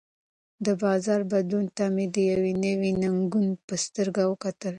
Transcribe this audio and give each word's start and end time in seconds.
د 0.65 0.67
بازار 0.83 1.21
بدلون 1.31 1.65
ته 1.77 1.85
مې 1.93 2.05
د 2.15 2.17
یوې 2.31 2.53
نوې 2.63 2.91
ننګونې 3.01 3.51
په 3.67 3.75
سترګه 3.85 4.21
وکتل. 4.31 4.69